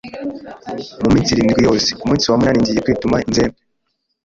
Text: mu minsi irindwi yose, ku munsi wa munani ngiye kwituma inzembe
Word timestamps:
mu 1.01 1.09
minsi 1.13 1.29
irindwi 1.31 1.59
yose, 1.67 1.89
ku 1.99 2.03
munsi 2.09 2.25
wa 2.27 2.39
munani 2.39 2.59
ngiye 2.61 2.83
kwituma 2.85 3.17
inzembe 3.27 3.59